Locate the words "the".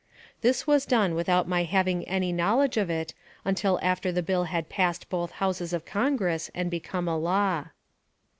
4.11-4.23